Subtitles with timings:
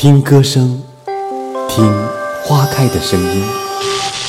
[0.00, 0.80] 听歌声，
[1.68, 1.92] 听
[2.44, 3.44] 花开的声音。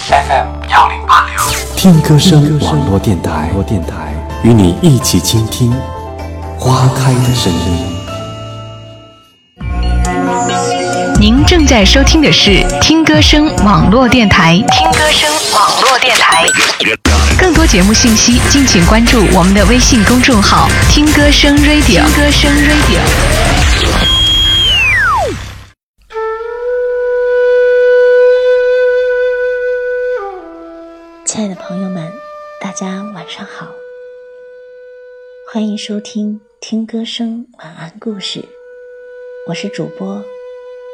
[0.10, 1.38] FM 幺零八六，
[1.76, 4.12] 听歌声网络电台，电台
[4.42, 5.72] 与你一起倾听
[6.58, 7.86] 花开的声音。
[11.20, 16.48] 您正在收听的是听歌声网络电台，听歌声网络电台。
[17.38, 21.86] 更多节目信息，敬请关注我们的微信公众号“听歌声 Radio”。
[21.86, 24.29] 听歌声 Radio。
[31.40, 32.12] 亲爱的朋友们，
[32.60, 33.74] 大家晚上好，
[35.50, 38.42] 欢迎收听《听歌声晚安故事》，
[39.48, 40.22] 我是主播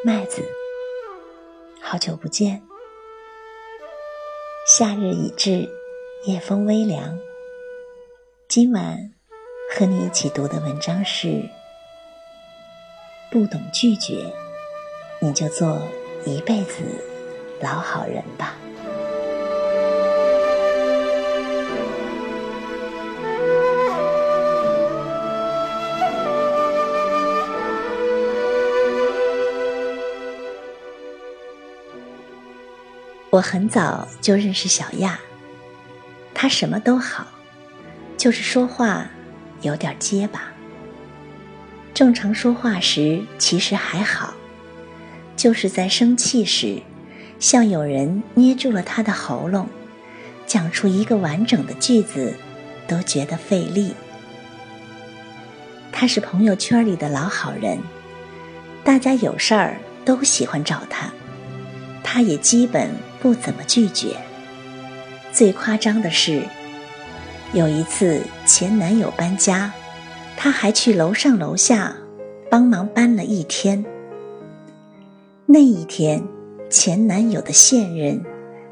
[0.04, 0.44] 麦子，
[1.82, 2.62] 好久不见。
[4.68, 5.68] 夏日已至，
[6.26, 7.18] 夜风微凉。
[8.48, 9.12] 今晚
[9.76, 11.26] 和你一起读的文章是
[13.32, 14.32] 《不懂拒绝，
[15.18, 15.82] 你就做
[16.24, 16.84] 一辈子
[17.60, 18.56] 老好人吧》。
[33.30, 35.18] 我很早就认识小亚，
[36.32, 37.26] 他什么都好，
[38.16, 39.06] 就是说话
[39.62, 40.52] 有点结巴。
[41.92, 44.34] 正常说话时其实还好，
[45.36, 46.80] 就是在生气时，
[47.40, 49.68] 像有人捏住了他的喉咙，
[50.46, 52.34] 讲出一个完整的句子
[52.86, 53.94] 都觉得费力。
[55.90, 57.78] 他是朋友圈里的老好人，
[58.84, 61.10] 大家有事儿都喜欢找他，
[62.06, 62.88] 他也基本。
[63.18, 64.16] 不怎么拒绝。
[65.32, 66.42] 最夸张的是，
[67.52, 69.72] 有一次前男友搬家，
[70.36, 71.96] 他还去楼上楼下
[72.48, 73.84] 帮忙搬了一天。
[75.46, 76.22] 那一天，
[76.70, 78.24] 前男友的现任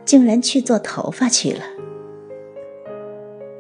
[0.05, 1.65] 竟然去做头发去了。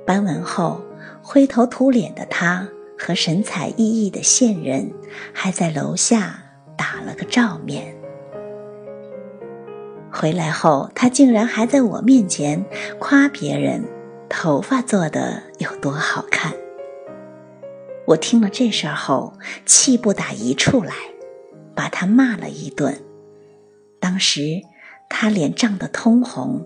[0.06, 0.80] 搬完后，
[1.22, 4.92] 灰头土脸的他和神采奕奕的现任
[5.32, 6.40] 还在楼下
[6.76, 7.93] 打了个照面。
[10.16, 12.64] 回来后，他竟然还在我面前
[13.00, 13.82] 夸别人
[14.28, 16.52] 头发做的有多好看。
[18.06, 19.34] 我听了这事儿后，
[19.66, 20.94] 气不打一处来，
[21.74, 22.96] 把他骂了一顿。
[23.98, 24.62] 当时
[25.08, 26.64] 他脸涨得通红，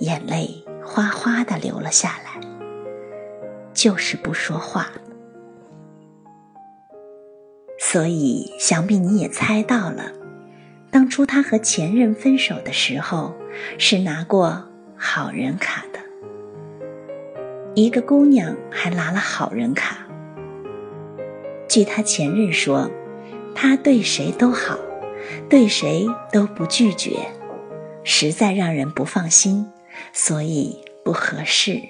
[0.00, 2.40] 眼泪哗哗的流了下来，
[3.72, 4.90] 就是不说话。
[7.78, 10.12] 所以，想必你也猜到了。
[10.92, 13.34] 当初他和前任分手的时候，
[13.78, 14.62] 是拿过
[14.94, 15.98] 好人卡的。
[17.74, 20.06] 一个姑娘还拿了好人卡。
[21.66, 22.90] 据他前任说，
[23.54, 24.78] 他对谁都好，
[25.48, 27.16] 对谁都不拒绝，
[28.04, 29.66] 实在让人不放心，
[30.12, 31.80] 所以不合适。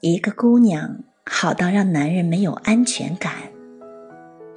[0.00, 3.32] 一个姑娘好到让男人没有安全感，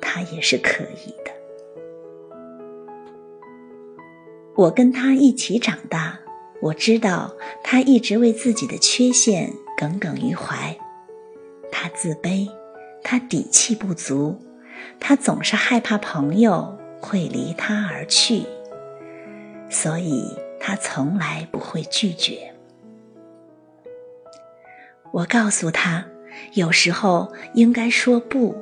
[0.02, 1.32] 他也是可以的。
[4.60, 6.20] 我跟他一起长大，
[6.62, 7.34] 我知道
[7.64, 10.78] 他一直为自己的缺陷耿耿于怀。
[11.72, 12.46] 他自卑，
[13.02, 14.38] 他底气不足，
[15.00, 18.44] 他总是害怕朋友会离他而去，
[19.70, 20.26] 所以
[20.60, 22.54] 他从来不会拒绝。
[25.14, 26.06] 我告诉他，
[26.56, 28.58] 有时候应该说不。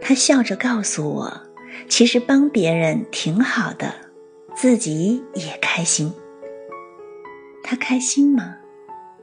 [0.00, 1.42] 他笑着告诉我，
[1.88, 4.09] 其实帮别人挺好的。
[4.54, 6.12] 自己也开心，
[7.62, 8.56] 他开心吗？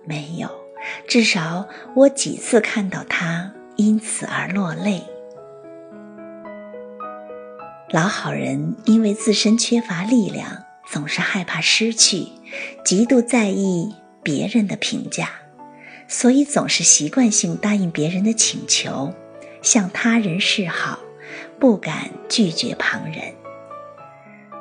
[0.03, 0.49] 没有，
[1.07, 5.03] 至少我几次看到他因此而落泪。
[7.89, 12.27] 老好人因为自身缺乏力量，总是害怕失去，
[12.83, 15.29] 极度在意别人的评价，
[16.07, 19.13] 所以总是习惯性答应别人的请求，
[19.61, 20.99] 向他人示好，
[21.59, 23.36] 不敢拒绝旁人。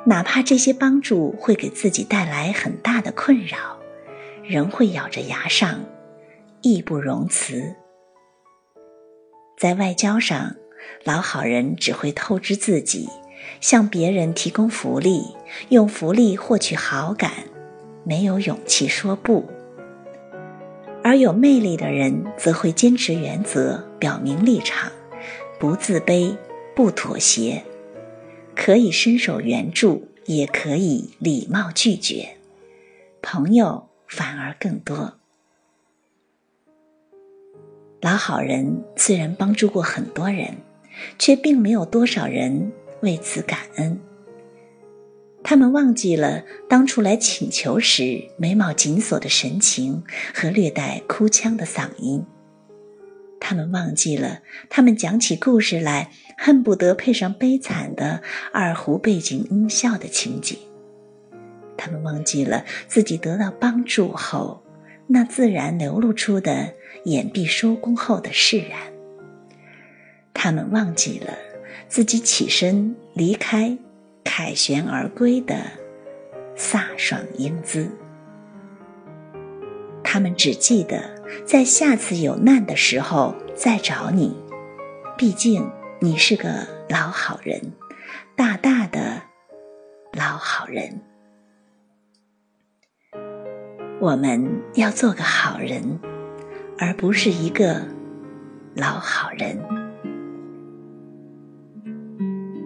[0.07, 3.77] 哪怕这些帮助会给自己带来很大的困扰，
[4.41, 5.81] 仍会咬着牙上，
[6.61, 7.75] 义不容辞。
[9.57, 10.55] 在外交上，
[11.03, 13.09] 老好人只会透支自己，
[13.59, 15.35] 向别人提供福利，
[15.67, 17.31] 用福利获取好感，
[18.05, 19.45] 没有勇气说不。
[21.03, 24.89] 而有魅力的人则会坚持原则，表明立场，
[25.59, 26.33] 不自卑，
[26.73, 27.61] 不妥协。
[28.57, 32.37] 可以伸手援助，也可以礼貌拒绝，
[33.21, 35.13] 朋友反而更多。
[38.01, 40.57] 老好人虽然帮助过很多人，
[41.19, 43.99] 却并没有多少人为此感恩。
[45.43, 52.25] 他们忘记了当初来请求时眉毛紧锁的神情和略带哭腔的嗓音。
[53.49, 58.21] 他们忘记了他们讲起故事来恨不得配上悲惨的
[58.51, 60.59] 二胡背景音效的情景。
[61.77, 64.61] 他们忘记了自己得到帮助后
[65.07, 66.73] 那自然流露出的
[67.05, 68.77] 眼闭收工后的释然。
[70.33, 71.33] 他们忘记了
[71.87, 73.77] 自己起身离开。
[74.25, 75.55] 凯旋而归的
[76.53, 77.89] 飒爽英姿，
[80.03, 84.35] 他们只记得在下次有难的时候再找你。
[85.17, 85.69] 毕竟
[85.99, 87.73] 你是个老好人，
[88.35, 89.21] 大大的
[90.13, 91.01] 老好人。
[93.99, 95.99] 我们要做个好人，
[96.77, 97.81] 而不是一个
[98.75, 99.59] 老好人。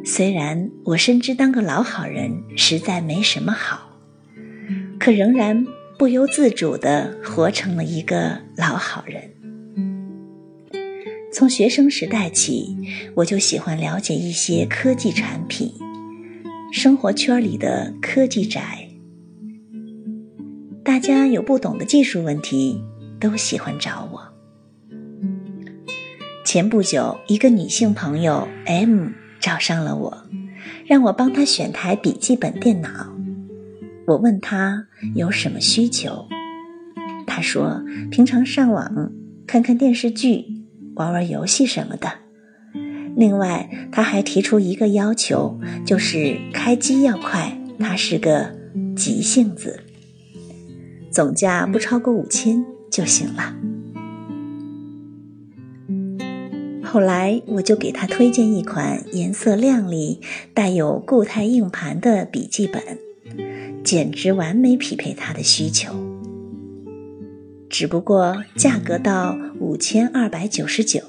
[0.04, 3.98] 虽然我深知当个老好人实在没什么好，
[5.00, 5.66] 可仍然
[6.02, 9.22] 不由自主地活成了一个老好人。
[11.32, 12.76] 从学生时代起，
[13.14, 15.72] 我就喜欢了解一些科技产品，
[16.74, 18.90] 生活圈里的科技宅，
[20.84, 22.84] 大家有不懂的技术问题，
[23.20, 24.24] 都喜欢找我。
[26.44, 29.10] 前不久，一个女性朋友 M。
[29.40, 30.26] 找上了我，
[30.88, 32.90] 让我帮她选台笔记本电脑。
[34.12, 36.28] 我问他有什么需求，
[37.26, 39.12] 他说平常上网
[39.48, 40.46] 看看电视剧、
[40.96, 42.12] 玩玩游戏什么的。
[43.16, 47.58] 另外，他还提出一个要求，就是开机要快。
[47.80, 48.54] 他是个
[48.96, 49.80] 急性子，
[51.10, 53.56] 总价不超过五千就行了。
[56.84, 60.20] 后来我就给他推荐一款颜色亮丽、
[60.54, 62.82] 带有固态硬盘的笔记本，
[63.84, 65.94] 简直完美匹配他的需求。
[67.70, 71.02] 只不过价格到五千二百九十九，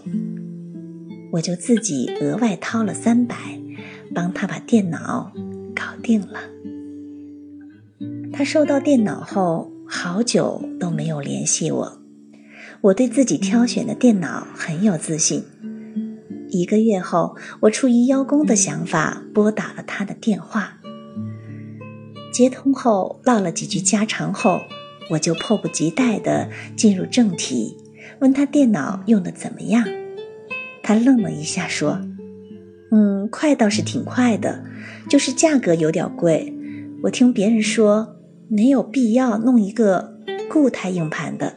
[1.33, 3.37] 我就自己额外掏了三百，
[4.15, 5.33] 帮他把电脑
[5.75, 6.41] 搞定了。
[8.33, 11.99] 他收到电脑后，好久都没有联系我。
[12.81, 15.45] 我对自己挑选的电脑很有自信。
[16.49, 20.79] 一个月后，我出于邀功的想法拨打了他的电话。
[22.33, 24.63] 接通后唠了几句家常后，
[25.11, 27.77] 我就迫不及待地进入正题，
[28.21, 29.85] 问他电脑用的怎么样。
[30.83, 32.01] 他愣了一下，说
[32.91, 34.65] ：“嗯，快倒是挺快的，
[35.09, 36.53] 就是价格有点贵。
[37.03, 38.17] 我听别人说
[38.49, 40.19] 没有必要弄一个
[40.51, 41.57] 固态硬盘的。”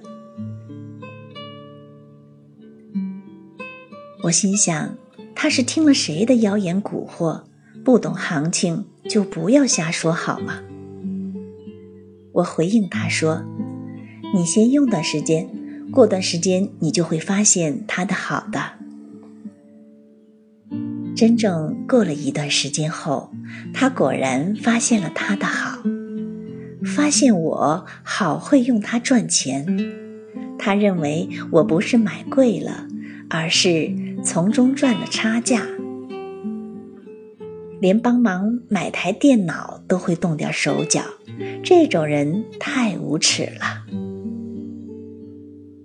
[4.23, 4.97] 我心想，
[5.35, 7.43] 他是听了谁的妖言蛊惑，
[7.85, 10.61] 不懂行情就不要瞎说好吗？
[12.31, 13.45] 我回应他说
[14.33, 15.47] ：“你先用段时间，
[15.91, 18.71] 过段时间你就会发现他的好的。”
[21.15, 23.31] 真正过了一段时间后，
[23.71, 25.83] 他果然发现了他的好，
[26.83, 29.63] 发现我好会用它赚钱。
[30.57, 32.87] 他认为我不是买贵了，
[33.29, 33.93] 而是。
[34.23, 35.67] 从中赚了差价，
[37.81, 41.01] 连帮忙买台电脑都会动点手脚，
[41.63, 43.85] 这种人太无耻了。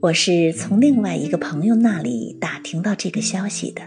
[0.00, 3.82] 我是从另外一个朋友那里打听到这个消息的，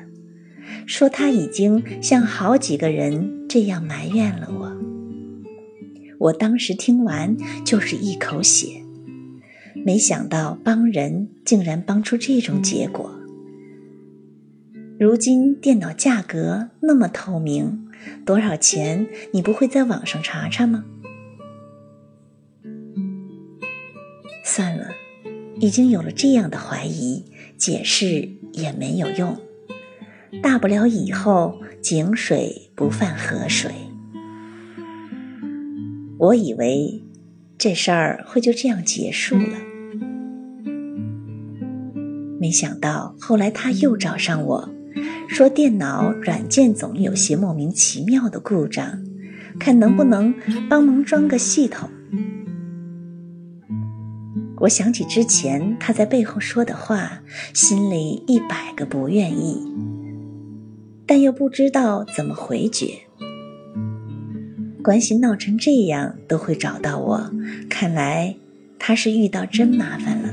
[0.85, 4.71] 说他已经向好几个人这样埋怨了我。
[6.19, 8.83] 我当时听完就是一口血，
[9.83, 13.11] 没想到帮人竟然帮出这种结果。
[14.99, 17.82] 如今电脑价格那么透明，
[18.25, 20.85] 多少钱你不会在网上查查吗？
[24.45, 24.91] 算了，
[25.59, 27.25] 已经有了这样的怀疑，
[27.57, 29.37] 解释也没有用，
[30.41, 33.71] 大不了以后井水不犯河水。
[36.19, 37.03] 我以为
[37.57, 39.57] 这事儿会就这样结束了，
[42.39, 44.72] 没想到后来他又找上我。
[45.33, 48.99] 说电脑软件总有些莫名其妙的故障，
[49.59, 50.31] 看能不能
[50.69, 51.89] 帮忙装个系统。
[54.59, 59.59] 我想起之前他在背后说的话，心里一百个不愿意，
[61.07, 62.89] 但又不知道怎么回绝。
[64.83, 67.31] 关系闹成这样都会找到我，
[67.67, 68.35] 看来
[68.77, 70.29] 他是遇到真麻烦了。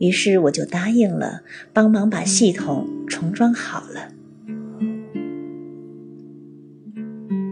[0.00, 1.42] 于是我就答应了，
[1.74, 4.08] 帮忙把系统重装好了。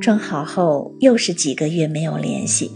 [0.00, 2.70] 装好后，又是几个月没有联系。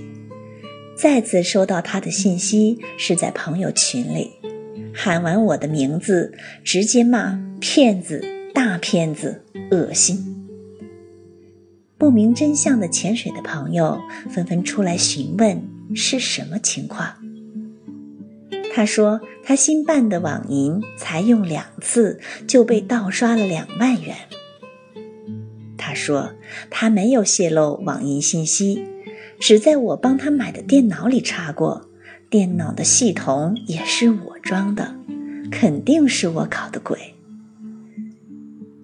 [0.94, 4.32] 再次收到他的信息是在朋友群里，
[4.92, 10.46] 喊完我的名字，直接骂骗子、大骗子、恶心。
[11.96, 13.98] 不明真相的潜水的朋友
[14.28, 15.62] 纷纷出来询问
[15.94, 17.21] 是什么情况。
[18.74, 24.16] 他说他新办的网银才用两次就被盗刷了两万元。
[25.76, 26.32] 他说
[26.70, 28.86] 他没有泄露网银信息。
[29.40, 31.90] 只在我帮他买的电脑里查过，
[32.30, 34.94] 电脑的系统也是我装的，
[35.50, 37.16] 肯定是我搞的鬼。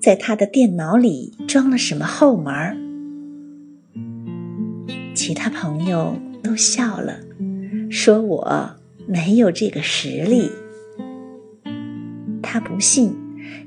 [0.00, 2.76] 在他的电脑里装了什么后门？
[5.14, 7.20] 其他朋友都笑了，
[7.88, 8.76] 说我
[9.08, 10.50] 没有这个实力。
[12.42, 13.16] 他不信，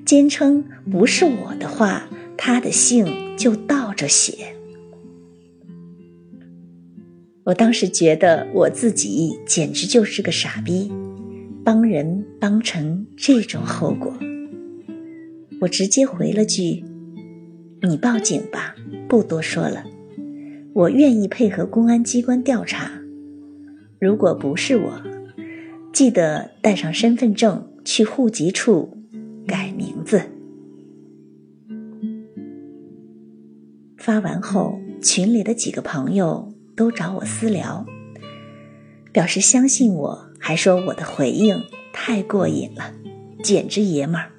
[0.06, 2.08] 坚称不是我的话，
[2.38, 4.56] 他的姓就倒着写。
[7.44, 10.92] 我当时觉得我自己简直就是个傻逼，
[11.66, 14.14] 帮人帮成这种后果。
[15.62, 16.84] 我直接回了句
[17.82, 18.76] ：“你报警吧，
[19.10, 19.84] 不多说了。
[20.74, 22.92] 我愿意配合公安机关调查。
[24.00, 25.02] 如果不是我，
[25.94, 28.98] 记得带上身份证去户籍处
[29.48, 30.22] 改名字。”
[33.98, 36.52] 发完后，群里的几个朋友。
[36.74, 37.86] 都找我私聊，
[39.12, 41.62] 表示相信我，还说我的回应
[41.94, 42.92] 太过瘾了，
[43.44, 44.32] 简直爷们儿。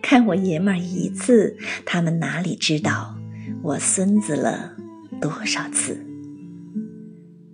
[0.00, 3.14] 看我爷们儿一次，他们哪里知道
[3.62, 4.74] 我孙子了
[5.20, 5.98] 多少次？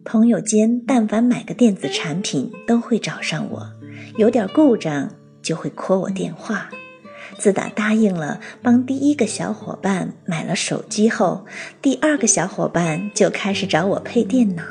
[0.04, 3.71] 朋友间但凡买个电子产品，都会找上我，
[4.16, 5.11] 有点故障
[5.42, 6.71] 就会 call 我电话。
[7.38, 11.47] 自打答应了帮第一个小伙伴买了手机后，
[11.80, 14.64] 第二个小伙伴就开始找我配电脑。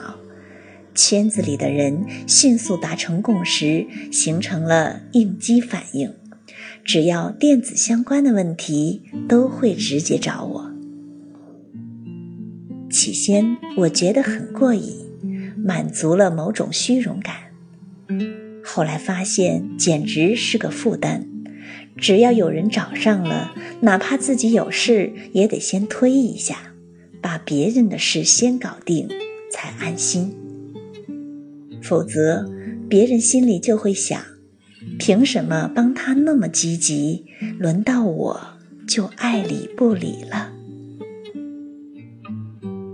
[0.95, 6.13] 圈子里的人迅速达成共识，形成了应激反应。
[6.83, 10.71] 只要电子相关的问题，都会直接找我。
[12.89, 14.97] 起先我觉得很过瘾，
[15.63, 17.35] 满足了某种虚荣感。
[18.63, 21.27] 后来发现，简直是个负担。
[21.97, 26.73] 只要有人找上了，哪怕自己有事，也得先推一下，
[27.21, 29.09] 把别人的事先搞定，
[29.51, 30.33] 才安心。
[31.81, 32.49] 否则，
[32.87, 34.21] 别人心里就会想：
[34.97, 37.25] 凭什么帮他那么积极，
[37.57, 38.39] 轮到我
[38.87, 40.53] 就爱理不理了？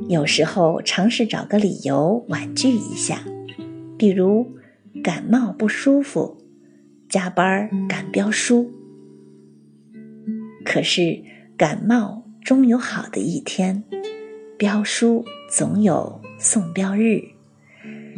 [0.07, 3.23] 有时候尝试找个理由婉拒一下，
[3.97, 4.47] 比如
[5.03, 6.37] 感冒不舒服，
[7.09, 8.71] 加班赶标书。
[10.63, 11.23] 可是
[11.57, 13.83] 感冒终有好的一天，
[14.57, 17.23] 标书总有送标日。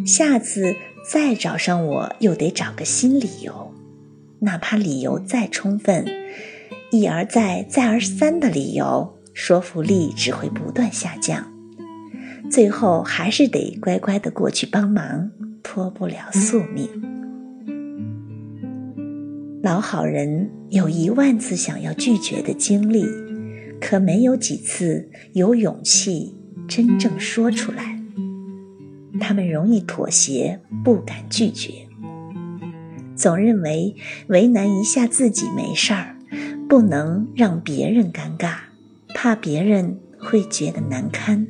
[0.05, 0.75] 下次
[1.09, 3.73] 再找上我，又得找个新理由，
[4.39, 6.05] 哪怕理由再充分，
[6.91, 11.51] 一而再、再而三的理由，说服力只会不断下降，
[12.49, 15.29] 最后还是得乖乖的过去帮忙，
[15.61, 16.87] 脱不了宿命。
[19.61, 23.05] 老好人有一万次想要拒绝的经历，
[23.81, 26.35] 可没有几次有勇气
[26.67, 28.01] 真正说出来。
[29.19, 31.71] 他们容易妥协，不敢拒绝，
[33.15, 33.95] 总认为
[34.27, 36.15] 为难一下自己没事儿，
[36.69, 38.55] 不能让别人尴尬，
[39.15, 41.45] 怕别人会觉得难堪，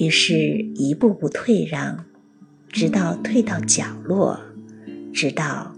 [0.00, 2.04] 于是一步步退让，
[2.68, 4.40] 直到退到角落，
[5.12, 5.74] 直到。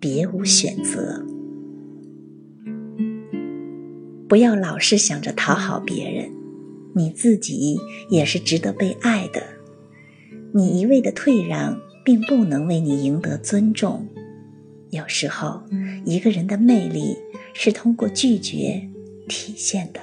[0.00, 1.24] 别无选择，
[4.28, 6.30] 不要老是想着讨好别人，
[6.94, 7.78] 你自己
[8.10, 9.42] 也是值得被爱的。
[10.52, 14.06] 你一味的退让，并不能为你赢得尊重。
[14.90, 15.62] 有时候，
[16.04, 17.16] 一个人的魅力
[17.54, 18.90] 是通过拒绝
[19.26, 20.00] 体现的。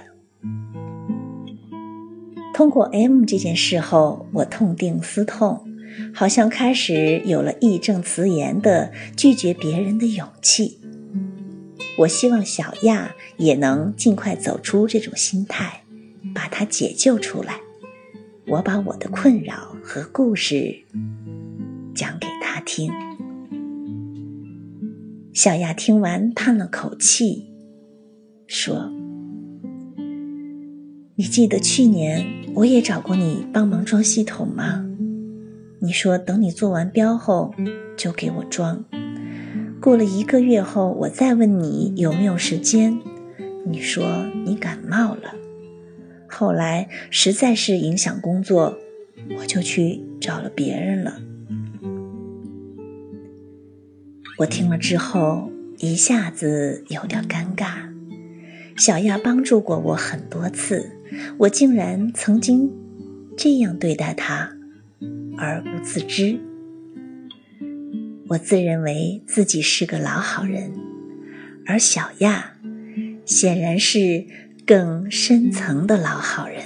[2.62, 5.66] 通过 M 这件事后，我痛定思痛。
[6.14, 10.78] 好像开始有了义正辞严的拒绝别人的勇气。
[11.98, 15.82] 我希望小亚也能尽快走出这种心态，
[16.36, 17.56] 把它解救出来。
[18.46, 20.84] 我把我的困扰和故事
[21.96, 22.92] 讲给他听。
[25.34, 27.52] 小亚听完叹了口气，
[28.46, 28.92] 说
[31.22, 32.26] ：“你记得去年
[32.56, 34.88] 我也找过你帮忙装系统吗？”
[35.78, 37.54] 你说等你做完标后
[37.96, 38.84] 就给我装。
[39.80, 43.00] 过了一个月后，我再问你有没有时间，
[43.68, 45.36] 你说你感冒了。
[46.28, 48.80] 后来实在是影响工作，
[49.38, 51.22] 我就去找了别人了。
[54.40, 57.92] 我听了之后，一下子有点尴尬。
[58.82, 60.90] 小亚帮助过我很多次，
[61.38, 62.68] 我竟然曾经
[63.38, 64.56] 这样对待他，
[65.38, 66.40] 而不自知。
[68.28, 70.74] 我自认为自己是个老好人，
[71.68, 72.54] 而小亚
[73.24, 74.26] 显然是
[74.66, 76.64] 更深层的老好人。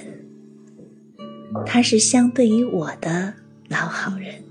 [1.66, 3.34] 他是相对于我的
[3.68, 4.45] 老好人。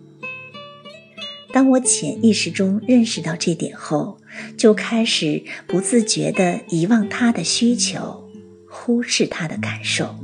[1.54, 4.18] 当我潜意识中认识到这点后，
[4.58, 8.28] 就开始不自觉地遗忘他的需求，
[8.68, 10.16] 忽视他的感受。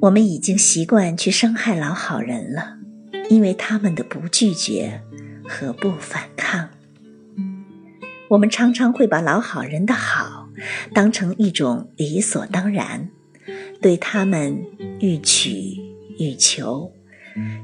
[0.00, 2.78] 我们已经习惯去伤害老好人了，
[3.28, 5.02] 因为他们的不拒绝
[5.46, 6.70] 和不反抗。
[8.30, 10.48] 我们常常会把老好人的好
[10.94, 13.10] 当成一种理所当然，
[13.82, 14.64] 对他们
[14.98, 15.76] 欲取
[16.18, 16.95] 欲求。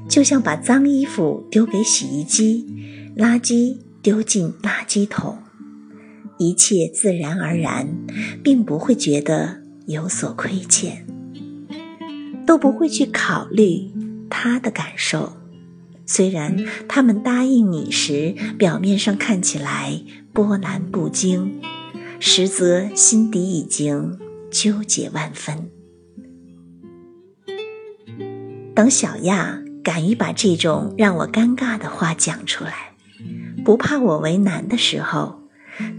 [0.07, 2.65] 就像把脏衣服丢给洗衣机，
[3.15, 5.37] 垃圾丢进垃圾桶，
[6.37, 7.87] 一切自然而然，
[8.43, 11.05] 并不会觉得有所亏欠，
[12.45, 13.89] 都不会去考虑
[14.29, 15.33] 他的感受。
[16.05, 20.03] 虽然他们答应你时，表面上看起来
[20.33, 21.61] 波澜不惊，
[22.19, 24.19] 实则心底已经
[24.51, 25.69] 纠结万分。
[28.75, 29.62] 等小亚。
[29.83, 32.93] 敢于把这种让我尴尬的话讲出来，
[33.65, 35.41] 不怕我为难的时候，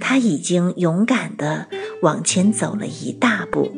[0.00, 1.68] 他已经勇敢地
[2.02, 3.70] 往前走了一大步。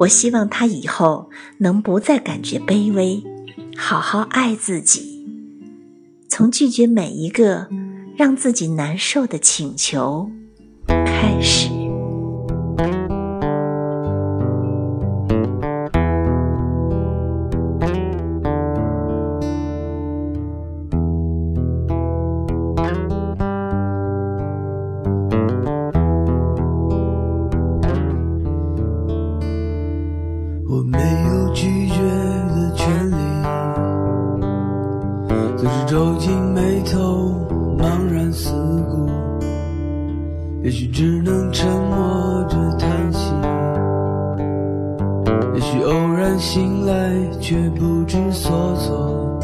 [0.00, 3.22] 我希望他以后能不再感觉卑微，
[3.76, 5.26] 好好爱自己，
[6.28, 7.68] 从拒绝每一个
[8.16, 10.30] 让自己难受的请求
[10.86, 11.79] 开始。
[46.40, 49.40] 醒来却不知所措。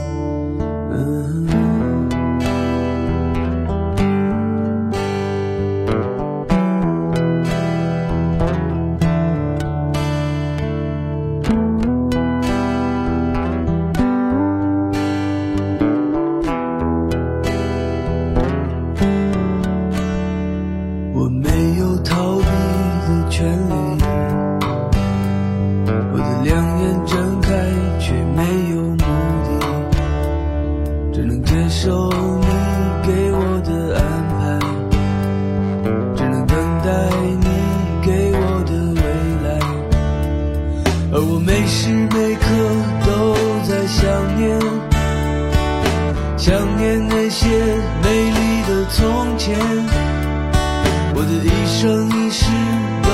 [49.47, 49.55] 前，
[51.15, 52.51] 我的一生一世
[53.05, 53.09] 都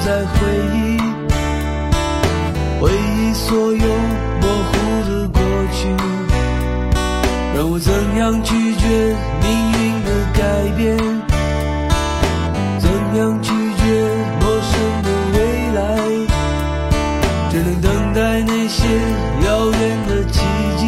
[0.00, 0.32] 在回
[0.72, 0.96] 忆，
[2.80, 3.86] 回忆所有
[4.40, 4.72] 模糊
[5.04, 5.38] 的过
[5.74, 5.92] 去，
[7.54, 10.40] 让我怎样拒绝命运的改
[10.74, 10.96] 变？
[12.78, 13.84] 怎样拒绝
[14.40, 15.38] 陌生的未
[15.74, 15.78] 来？
[17.50, 18.88] 只能等待那些
[19.44, 20.40] 遥远的奇
[20.78, 20.82] 迹，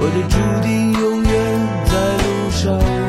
[0.00, 0.34] 我的注
[0.66, 1.30] 定永远
[1.86, 1.94] 在
[2.26, 2.99] 路上。